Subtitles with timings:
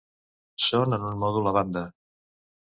[0.69, 1.87] Són en un mòdul a banda.